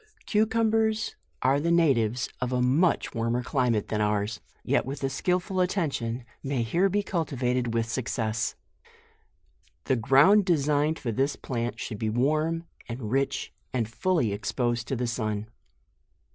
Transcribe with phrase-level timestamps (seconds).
[0.25, 5.59] CUCUMBERS are the natives of a much warmer climate than ours, yet with a skillful
[5.59, 8.55] attention may here be cultivated with success.
[9.83, 14.95] The ground designed for this plant should be warm, and rich, and fully exposed to
[14.95, 15.45] the sun.